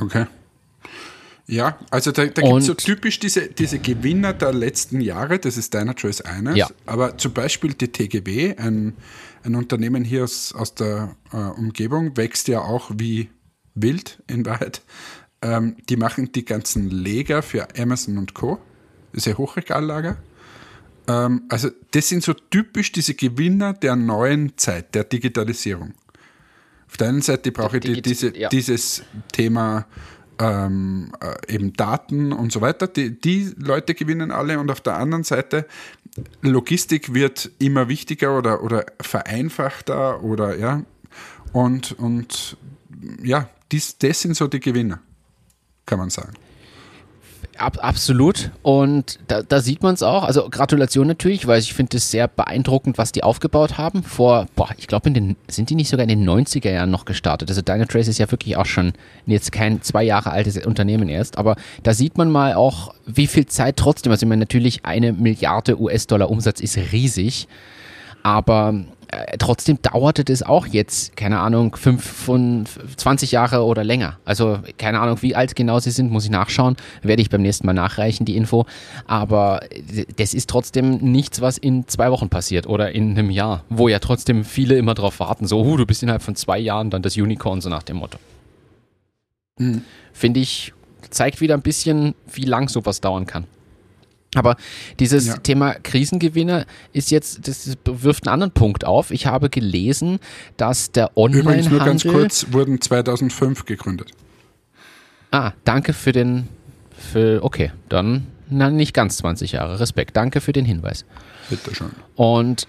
[0.00, 0.26] Okay.
[1.48, 5.56] Ja, also da, da gibt es so typisch diese, diese Gewinner der letzten Jahre, das
[5.56, 6.68] ist Dynatrace eines, Ja.
[6.84, 8.94] aber zum Beispiel die TGW, ein,
[9.44, 13.30] ein Unternehmen hier aus, aus der äh, Umgebung, wächst ja auch wie
[13.74, 14.82] wild in Wahrheit.
[15.40, 18.58] Ähm, die machen die ganzen Leger für Amazon und Co.,
[19.12, 20.18] das ist ja Hochregallager.
[21.06, 25.94] Ähm, also das sind so typisch diese Gewinner der neuen Zeit, der Digitalisierung.
[26.88, 28.50] Auf der einen Seite brauche ich die, diese, ja.
[28.50, 29.86] dieses Thema
[30.38, 32.86] ähm, äh, eben Daten und so weiter.
[32.86, 35.66] Die, die Leute gewinnen alle und auf der anderen Seite
[36.42, 40.82] Logistik wird immer wichtiger oder, oder vereinfachter oder ja
[41.52, 42.56] und, und
[43.22, 45.00] ja, dies, das sind so die Gewinner,
[45.86, 46.34] kann man sagen.
[47.58, 48.52] Ab, absolut.
[48.62, 50.22] Und da, da sieht man es auch.
[50.22, 54.04] Also Gratulation natürlich, weil ich finde es sehr beeindruckend, was die aufgebaut haben.
[54.04, 55.10] Vor, boah, ich glaube,
[55.48, 57.48] sind die nicht sogar in den 90er Jahren noch gestartet.
[57.48, 58.92] Also Dynatrace ist ja wirklich auch schon
[59.26, 61.36] jetzt kein zwei Jahre altes Unternehmen erst.
[61.36, 65.12] Aber da sieht man mal auch, wie viel Zeit trotzdem, also ich meine, natürlich eine
[65.12, 67.48] Milliarde US-Dollar Umsatz ist riesig.
[68.22, 68.74] Aber
[69.10, 72.66] äh, trotzdem dauerte das auch jetzt, keine Ahnung, fünf von
[72.96, 74.18] 20 Jahre oder länger.
[74.24, 76.76] Also keine Ahnung, wie alt genau sie sind, muss ich nachschauen.
[77.02, 78.66] Werde ich beim nächsten Mal nachreichen, die Info.
[79.06, 79.60] Aber
[80.16, 83.98] das ist trotzdem nichts, was in zwei Wochen passiert oder in einem Jahr, wo ja
[83.98, 87.16] trotzdem viele immer darauf warten, so, uh, du bist innerhalb von zwei Jahren dann das
[87.16, 88.18] Unicorn, so nach dem Motto.
[89.58, 89.82] Mhm.
[90.12, 90.74] Finde ich,
[91.08, 93.44] zeigt wieder ein bisschen, wie lang sowas dauern kann.
[94.34, 94.56] Aber
[95.00, 95.36] dieses ja.
[95.38, 99.10] Thema Krisengewinner ist jetzt, das wirft einen anderen Punkt auf.
[99.10, 100.18] Ich habe gelesen,
[100.56, 101.66] dass der Onlinehandel.
[101.66, 104.10] Übrigens nur ganz kurz, wurden 2005 gegründet.
[105.30, 106.48] Ah, danke für den,
[106.90, 109.80] für, okay, dann na, nicht ganz 20 Jahre.
[109.80, 111.04] Respekt, danke für den Hinweis.
[111.50, 111.90] Bitte schon.
[112.14, 112.66] Und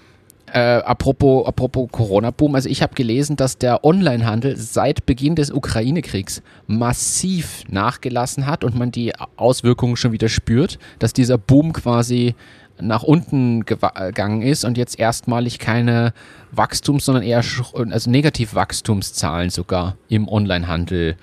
[0.53, 6.41] äh, apropos, apropos Corona-Boom, also ich habe gelesen, dass der Onlinehandel seit Beginn des Ukraine-Kriegs
[6.67, 12.35] massiv nachgelassen hat und man die Auswirkungen schon wieder spürt, dass dieser Boom quasi
[12.81, 16.13] nach unten gegangen ist und jetzt erstmalig keine
[16.51, 21.17] Wachstums-, sondern eher also Negativwachstumszahlen sogar im Onlinehandel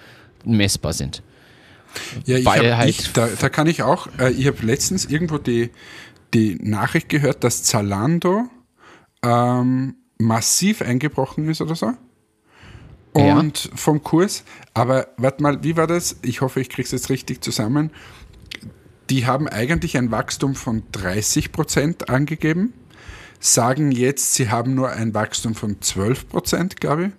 [0.45, 1.23] messbar sind.
[2.27, 5.39] Ja, ich hab, halt ich, da, da, kann ich auch, äh, ich habe letztens irgendwo
[5.39, 5.71] die,
[6.35, 8.51] die Nachricht gehört, dass Zalando
[9.27, 11.93] ähm, massiv eingebrochen ist oder so.
[13.13, 13.71] Und ja.
[13.75, 16.17] vom Kurs, aber warte mal, wie war das?
[16.23, 17.91] Ich hoffe, ich kriege es jetzt richtig zusammen.
[19.09, 22.75] Die haben eigentlich ein Wachstum von 30 Prozent angegeben,
[23.41, 27.13] sagen jetzt, sie haben nur ein Wachstum von 12 Prozent, glaube ich.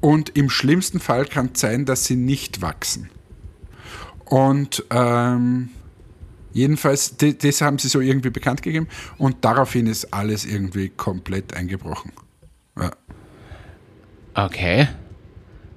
[0.00, 3.10] Und im schlimmsten Fall kann es sein, dass sie nicht wachsen.
[4.24, 5.70] Und ähm,
[6.56, 8.88] Jedenfalls, das haben sie so irgendwie bekannt gegeben
[9.18, 12.12] und daraufhin ist alles irgendwie komplett eingebrochen.
[12.80, 12.92] Ja.
[14.32, 14.88] Okay.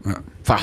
[0.05, 0.19] Ja.
[0.45, 0.61] Pah.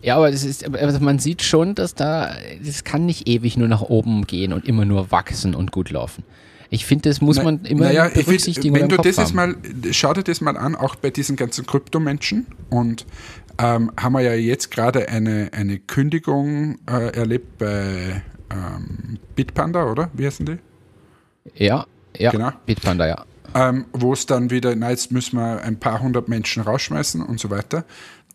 [0.00, 3.68] Ja, aber das ist, also man sieht schon, dass da, das kann nicht ewig nur
[3.68, 6.24] nach oben gehen und immer nur wachsen und gut laufen.
[6.70, 8.74] Ich finde, das muss Na, man immer naja, berücksichtigen.
[8.74, 9.54] Find, wenn du das jetzt mal,
[9.90, 13.04] schau dir das mal an, auch bei diesen ganzen Kryptomenschen und
[13.58, 20.10] ähm, haben wir ja jetzt gerade eine, eine Kündigung äh, erlebt bei ähm, Bitpanda, oder?
[20.12, 20.58] Wie heißen die?
[21.54, 22.52] Ja, ja, genau.
[22.66, 23.24] Bitpanda, ja.
[23.54, 27.40] Ähm, Wo es dann wieder, na, jetzt müssen wir ein paar hundert Menschen rausschmeißen und
[27.40, 27.84] so weiter.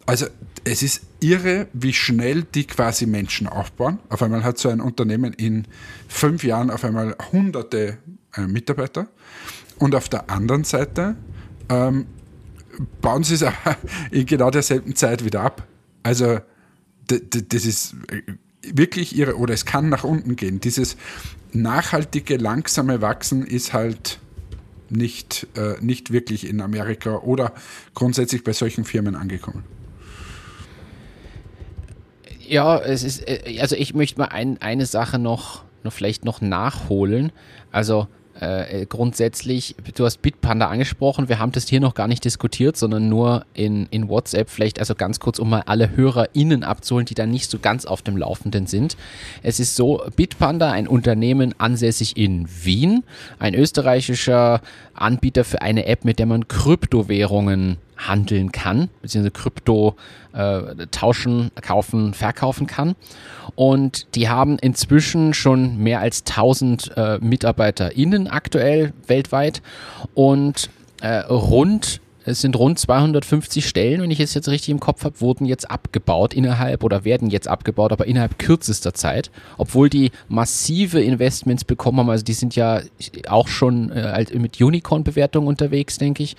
[0.05, 0.25] Also
[0.65, 3.99] es ist irre, wie schnell die quasi Menschen aufbauen.
[4.09, 5.65] Auf einmal hat so ein Unternehmen in
[6.07, 7.97] fünf Jahren auf einmal hunderte
[8.35, 9.07] äh, Mitarbeiter.
[9.79, 11.15] Und auf der anderen Seite
[11.69, 12.07] ähm,
[13.01, 13.45] bauen sie es
[14.11, 15.67] in genau derselben Zeit wieder ab.
[16.03, 16.39] Also
[17.07, 18.21] das ist äh,
[18.71, 20.59] wirklich ihre, oder es kann nach unten gehen.
[20.59, 20.97] Dieses
[21.51, 24.19] nachhaltige, langsame Wachsen ist halt
[24.89, 27.53] nicht, äh, nicht wirklich in Amerika oder
[27.93, 29.63] grundsätzlich bei solchen Firmen angekommen.
[32.47, 36.41] Ja, es ist, äh, also ich möchte mal ein, eine Sache noch, noch vielleicht noch
[36.41, 37.31] nachholen.
[37.71, 38.07] Also
[38.39, 43.07] äh, grundsätzlich, du hast Bitpanda angesprochen, wir haben das hier noch gar nicht diskutiert, sondern
[43.07, 47.25] nur in, in WhatsApp, vielleicht also ganz kurz, um mal alle HörerInnen abzuholen, die da
[47.25, 48.97] nicht so ganz auf dem Laufenden sind.
[49.43, 53.03] Es ist so, Bitpanda, ein Unternehmen ansässig in Wien,
[53.37, 54.61] ein österreichischer
[54.93, 59.95] Anbieter für eine App, mit der man Kryptowährungen handeln kann, beziehungsweise Krypto
[60.33, 62.95] äh, tauschen, kaufen, verkaufen kann.
[63.55, 69.61] Und die haben inzwischen schon mehr als 1000 äh, MitarbeiterInnen aktuell weltweit
[70.13, 70.69] und
[71.01, 75.19] äh, rund es sind rund 250 Stellen, wenn ich es jetzt richtig im Kopf habe,
[75.19, 81.01] wurden jetzt abgebaut innerhalb oder werden jetzt abgebaut, aber innerhalb kürzester Zeit, obwohl die massive
[81.01, 82.09] Investments bekommen haben.
[82.09, 82.81] Also die sind ja
[83.27, 86.37] auch schon äh, mit Unicorn-Bewertungen unterwegs, denke ich.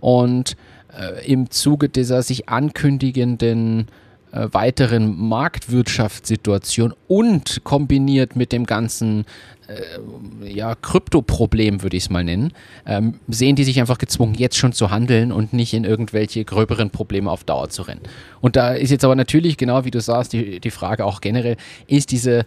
[0.00, 0.56] Und
[0.98, 3.88] äh, im Zuge dieser sich ankündigenden
[4.32, 9.26] äh, weiteren Marktwirtschaftssituation und kombiniert mit dem ganzen
[9.68, 12.52] äh, ja, Krypto-Problem, würde ich es mal nennen,
[12.86, 16.88] ähm, sehen die sich einfach gezwungen, jetzt schon zu handeln und nicht in irgendwelche gröberen
[16.88, 18.00] Probleme auf Dauer zu rennen.
[18.40, 21.56] Und da ist jetzt aber natürlich, genau wie du sagst, die, die Frage auch generell,
[21.86, 22.46] ist diese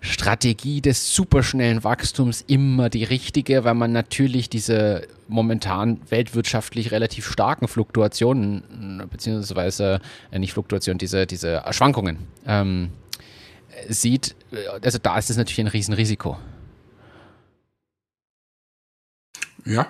[0.00, 7.68] Strategie des superschnellen Wachstums immer die richtige, weil man natürlich diese momentan weltwirtschaftlich relativ starken
[7.68, 12.90] Fluktuationen, beziehungsweise äh, nicht Fluktuationen, diese, diese Schwankungen ähm,
[13.88, 14.34] sieht.
[14.82, 16.36] Also da ist es natürlich ein Riesenrisiko.
[19.64, 19.88] Ja,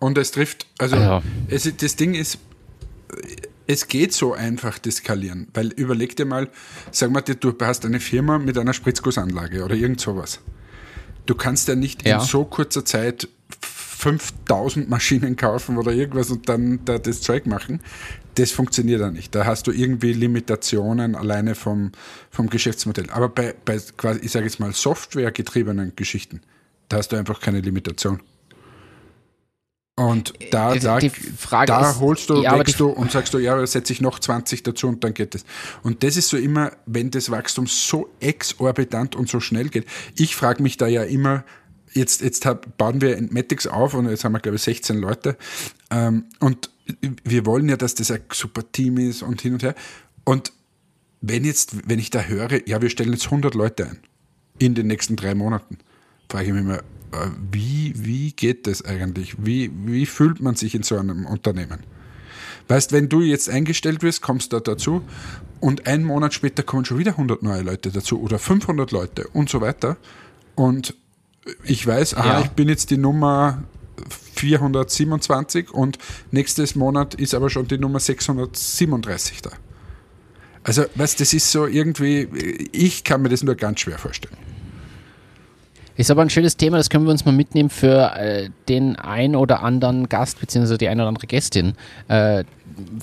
[0.00, 1.22] und es trifft, also, also.
[1.48, 2.38] Es, das Ding ist,
[3.68, 5.46] es geht so einfach, das skalieren.
[5.52, 6.48] Weil überleg dir mal,
[6.90, 10.40] sag mal, du hast eine Firma mit einer Spritzgussanlage oder irgend sowas.
[11.26, 12.18] Du kannst ja nicht ja.
[12.18, 13.28] in so kurzer Zeit
[13.60, 17.80] 5000 Maschinen kaufen oder irgendwas und dann da das Zeug machen.
[18.36, 19.34] Das funktioniert ja nicht.
[19.34, 21.92] Da hast du irgendwie Limitationen alleine vom,
[22.30, 23.10] vom Geschäftsmodell.
[23.10, 26.40] Aber bei, bei quasi, ich sage jetzt mal, softwaregetriebenen Geschichten,
[26.88, 28.22] da hast du einfach keine Limitation.
[29.98, 33.34] Und da, Die- da, die Frage da ist- holst du, ja, wächst du und sagst
[33.34, 35.44] du, ja, setze ich noch 20 dazu und dann geht es.
[35.82, 39.86] Und das ist so immer, wenn das Wachstum so exorbitant und so schnell geht.
[40.16, 41.44] Ich frage mich da ja immer,
[41.94, 45.36] jetzt, jetzt hab, bauen wir Entmatics auf und jetzt haben wir, glaube ich, 16 Leute.
[45.90, 46.70] Ähm, und
[47.24, 49.74] wir wollen ja, dass das ein super Team ist und hin und her.
[50.24, 50.52] Und
[51.20, 53.98] wenn jetzt, wenn ich da höre, ja, wir stellen jetzt 100 Leute ein
[54.60, 55.78] in den nächsten drei Monaten,
[56.30, 56.82] frage ich mich immer, äh,
[57.50, 59.36] wie, wie geht das eigentlich?
[59.38, 61.80] Wie, wie fühlt man sich in so einem Unternehmen?
[62.68, 65.02] Weißt, wenn du jetzt eingestellt wirst, kommst du da dazu
[65.60, 69.48] und einen Monat später kommen schon wieder 100 neue Leute dazu oder 500 Leute und
[69.48, 69.96] so weiter.
[70.54, 70.94] Und
[71.64, 72.40] ich weiß, aha, Ja.
[72.40, 73.62] ich bin jetzt die Nummer
[74.36, 75.98] 427 und
[76.30, 79.50] nächstes Monat ist aber schon die Nummer 637 da.
[80.62, 82.28] Also, weißt, das ist so irgendwie,
[82.72, 84.36] ich kann mir das nur ganz schwer vorstellen.
[85.98, 89.34] Ist aber ein schönes Thema, das können wir uns mal mitnehmen für äh, den ein
[89.34, 91.74] oder anderen Gast beziehungsweise die ein oder andere Gästin.
[92.06, 92.44] Äh,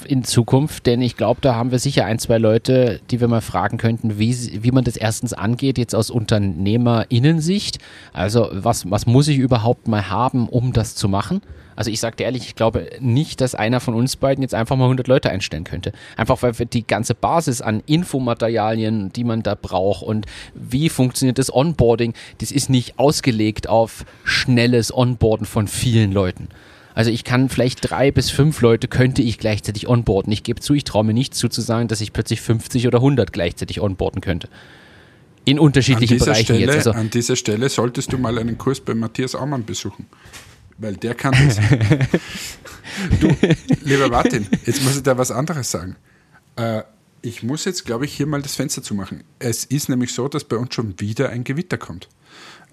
[0.06, 3.42] in Zukunft, denn ich glaube, da haben wir sicher ein, zwei Leute, die wir mal
[3.42, 7.80] fragen könnten, wie, wie man das erstens angeht, jetzt aus Unternehmerinnensicht.
[8.14, 11.42] Also was, was muss ich überhaupt mal haben, um das zu machen?
[11.76, 14.78] Also ich sage dir ehrlich, ich glaube nicht, dass einer von uns beiden jetzt einfach
[14.78, 15.92] mal 100 Leute einstellen könnte.
[16.16, 21.38] Einfach weil wir die ganze Basis an Infomaterialien, die man da braucht und wie funktioniert
[21.38, 26.48] das Onboarding, das ist nicht ausgelegt auf schnelles Onboarden von vielen Leuten.
[26.96, 30.32] Also ich kann vielleicht drei bis fünf Leute könnte ich gleichzeitig onboarden.
[30.32, 33.00] Ich gebe zu, ich traue mir nicht zu, zu sagen, dass ich plötzlich 50 oder
[33.00, 34.48] 100 gleichzeitig onboarden könnte.
[35.44, 36.88] In An unterschiedlichen dieser, Bereichen Stelle, jetzt.
[36.88, 40.08] Also, an dieser Stelle solltest du mal einen Kurs bei Matthias Aumann besuchen.
[40.78, 41.58] Weil der kann das.
[43.20, 43.36] du,
[43.84, 45.98] lieber Martin, jetzt muss ich da was anderes sagen.
[46.56, 46.84] Äh,
[47.22, 49.24] ich muss jetzt, glaube ich, hier mal das Fenster zumachen.
[49.40, 52.08] Es ist nämlich so, dass bei uns schon wieder ein Gewitter kommt.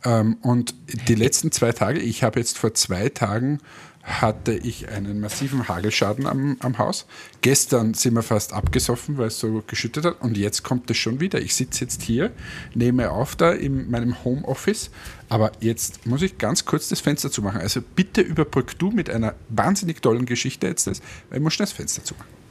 [0.05, 0.75] Ähm, und
[1.09, 3.59] die letzten zwei Tage, ich habe jetzt vor zwei Tagen
[4.03, 7.07] hatte ich einen massiven Hagelschaden am, am Haus.
[7.41, 10.21] Gestern sind wir fast abgesoffen, weil es so geschüttet hat.
[10.21, 11.41] Und jetzt kommt es schon wieder.
[11.41, 12.33] Ich sitze jetzt hier,
[12.75, 14.91] nehme auf da in meinem Homeoffice.
[15.29, 17.61] Aber jetzt muss ich ganz kurz das Fenster zumachen.
[17.61, 21.67] Also bitte überbrück du mit einer wahnsinnig tollen Geschichte jetzt das, weil ich muss schnell
[21.67, 22.42] das Fenster zumachen.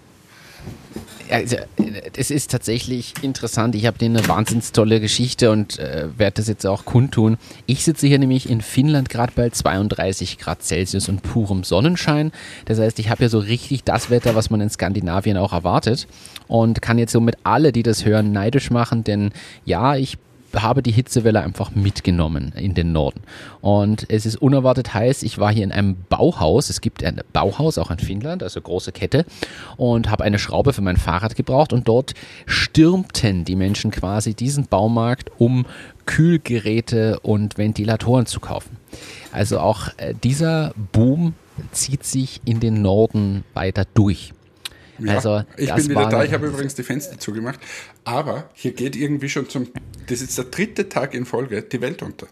[1.31, 1.55] Also,
[2.17, 3.73] es ist tatsächlich interessant.
[3.75, 7.37] Ich habe denen eine wahnsinnig tolle Geschichte und äh, werde das jetzt auch kundtun.
[7.65, 12.31] Ich sitze hier nämlich in Finnland gerade bei 32 Grad Celsius und purem Sonnenschein.
[12.65, 16.07] Das heißt, ich habe ja so richtig das Wetter, was man in Skandinavien auch erwartet
[16.47, 19.31] und kann jetzt somit alle, die das hören, neidisch machen, denn
[19.63, 20.17] ja, ich
[20.55, 23.21] habe die Hitzewelle einfach mitgenommen in den Norden.
[23.61, 25.23] Und es ist unerwartet heiß.
[25.23, 26.69] Ich war hier in einem Bauhaus.
[26.69, 29.25] Es gibt ein Bauhaus auch in Finnland, also große Kette,
[29.77, 31.73] und habe eine Schraube für mein Fahrrad gebraucht.
[31.73, 32.13] Und dort
[32.45, 35.65] stürmten die Menschen quasi diesen Baumarkt, um
[36.05, 38.77] Kühlgeräte und Ventilatoren zu kaufen.
[39.31, 41.33] Also auch äh, dieser Boom
[41.71, 44.33] zieht sich in den Norden weiter durch.
[45.07, 47.59] Ja, Also, ich das bin wieder da, ich habe übrigens die Fenster zugemacht.
[48.03, 49.67] Aber hier geht irgendwie schon zum,
[50.07, 52.27] das ist der dritte Tag in Folge, die Welt unter.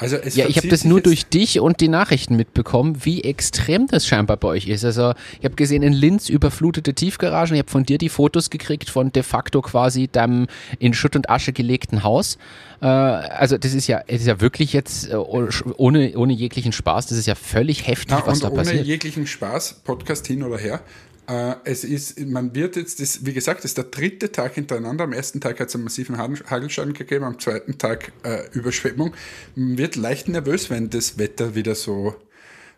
[0.00, 4.06] Also Ja, ich habe das nur durch dich und die Nachrichten mitbekommen, wie extrem das
[4.06, 4.84] scheinbar bei euch ist.
[4.84, 7.54] Also ich habe gesehen, in Linz überflutete Tiefgaragen.
[7.56, 10.46] Ich habe von dir die Fotos gekriegt von de facto quasi deinem
[10.78, 12.38] in Schutt und Asche gelegten Haus.
[12.80, 17.08] Äh, also das ist ja, es ist ja wirklich jetzt äh, ohne, ohne jeglichen Spaß,
[17.08, 18.86] das ist ja völlig heftig, Na, was da ohne passiert.
[18.86, 20.80] jeglichen Spaß, Podcast hin oder her.
[21.28, 25.04] Äh, es ist, man wird jetzt, das, wie gesagt, das ist der dritte Tag hintereinander.
[25.04, 29.14] Am ersten Tag hat es einen massiven Hagel- Hagelschaden gegeben, am zweiten Tag äh, Überschwemmung.
[29.54, 32.16] Man wird leicht nervös, wenn das Wetter wieder so,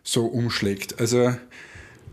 [0.03, 0.99] so umschlägt.
[0.99, 1.33] Also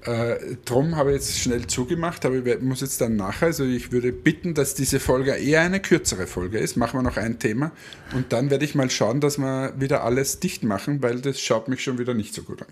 [0.02, 3.90] äh, drum habe ich jetzt schnell zugemacht, aber ich muss jetzt dann nachher, also ich
[3.90, 6.76] würde bitten, dass diese Folge eher eine kürzere Folge ist.
[6.76, 7.72] Machen wir noch ein Thema
[8.14, 11.66] und dann werde ich mal schauen, dass wir wieder alles dicht machen, weil das schaut
[11.66, 12.68] mich schon wieder nicht so gut an.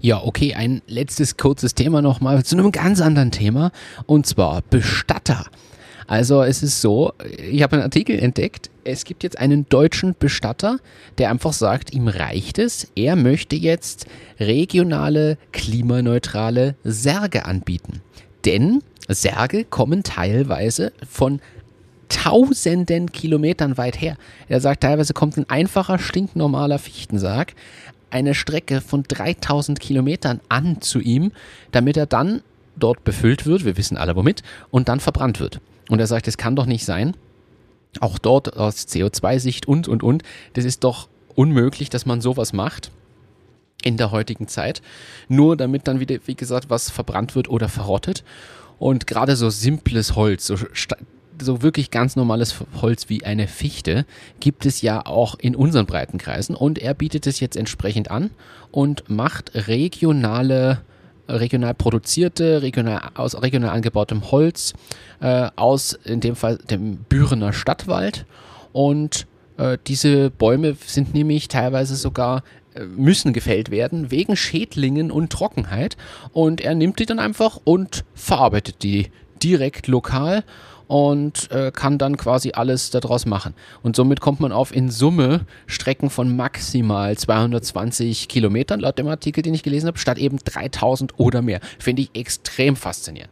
[0.00, 3.72] Ja, okay, ein letztes kurzes Thema nochmal zu einem ganz anderen Thema
[4.06, 5.46] und zwar Bestatter.
[6.06, 10.78] Also es ist so, ich habe einen Artikel entdeckt, es gibt jetzt einen deutschen Bestatter,
[11.18, 14.06] der einfach sagt, ihm reicht es, er möchte jetzt
[14.40, 18.00] regionale, klimaneutrale Särge anbieten.
[18.44, 21.40] Denn Särge kommen teilweise von
[22.08, 24.16] tausenden Kilometern weit her.
[24.48, 27.54] Er sagt, teilweise kommt ein einfacher, stinknormaler Fichtensarg
[28.10, 31.32] eine Strecke von 3000 Kilometern an zu ihm,
[31.72, 32.42] damit er dann
[32.76, 35.60] dort befüllt wird, wir wissen alle womit, und dann verbrannt wird.
[35.88, 37.16] Und er sagt, es kann doch nicht sein,
[38.00, 42.90] auch dort aus CO2-Sicht und, und, und, das ist doch unmöglich, dass man sowas macht
[43.82, 44.82] in der heutigen Zeit,
[45.28, 48.24] nur damit dann wieder, wie gesagt, was verbrannt wird oder verrottet.
[48.78, 50.56] Und gerade so simples Holz, so
[51.40, 54.06] so wirklich ganz normales Holz wie eine Fichte
[54.40, 58.30] gibt es ja auch in unseren Breitenkreisen und er bietet es jetzt entsprechend an
[58.70, 60.80] und macht regionale
[61.28, 64.74] regional produzierte, regional, aus regional angebautem Holz
[65.20, 68.26] äh, aus, in dem Fall dem Bürener Stadtwald.
[68.72, 69.26] Und
[69.56, 72.42] äh, diese Bäume sind nämlich teilweise sogar
[72.74, 75.96] äh, müssen gefällt werden wegen Schädlingen und Trockenheit.
[76.32, 79.10] Und er nimmt die dann einfach und verarbeitet die
[79.42, 80.44] direkt lokal
[80.90, 83.54] und äh, kann dann quasi alles daraus machen.
[83.84, 89.42] Und somit kommt man auf in Summe Strecken von maximal 220 Kilometern, laut dem Artikel,
[89.42, 91.60] den ich gelesen habe, statt eben 3000 oder mehr.
[91.78, 93.30] Finde ich extrem faszinierend.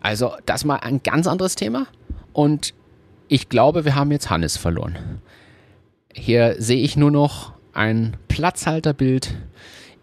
[0.00, 1.88] Also, das mal ein ganz anderes Thema.
[2.32, 2.72] Und
[3.26, 4.96] ich glaube, wir haben jetzt Hannes verloren.
[6.14, 9.34] Hier sehe ich nur noch ein Platzhalterbild.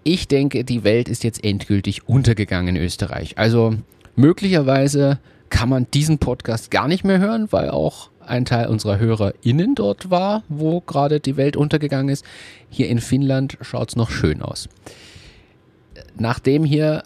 [0.03, 3.38] Ich denke, die Welt ist jetzt endgültig untergegangen in Österreich.
[3.38, 3.76] Also
[4.18, 5.20] möglicherweise
[5.50, 10.10] kann man diesen Podcast gar nicht mehr hören, weil auch ein Teil unserer HörerInnen dort
[10.10, 12.26] war, wo gerade die Welt untergegangen ist.
[12.70, 14.68] Hier in Finnland schaut es noch schön aus.
[16.18, 17.04] Nachdem hier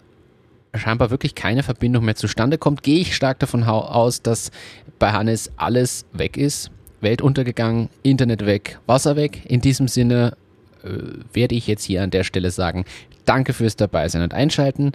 [0.74, 4.50] scheinbar wirklich keine Verbindung mehr zustande kommt, gehe ich stark davon aus, dass
[4.98, 6.70] bei Hannes alles weg ist.
[7.00, 9.42] Welt untergegangen, Internet weg, Wasser weg.
[9.44, 10.36] In diesem Sinne
[10.84, 10.88] äh,
[11.32, 12.84] werde ich jetzt hier an der Stelle sagen,
[13.24, 14.92] danke fürs Dabeisein und Einschalten.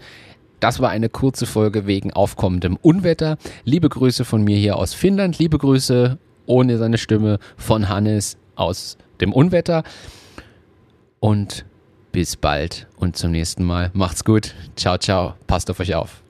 [0.60, 3.38] Das war eine kurze Folge wegen aufkommendem Unwetter.
[3.64, 5.38] Liebe Grüße von mir hier aus Finnland.
[5.38, 9.84] Liebe Grüße ohne seine Stimme von Hannes aus dem Unwetter.
[11.20, 11.66] Und
[12.12, 13.91] bis bald und zum nächsten Mal.
[13.93, 14.55] Macht's gut.
[14.76, 15.36] Ciao, ciao.
[15.45, 16.24] Passt auf euch auf.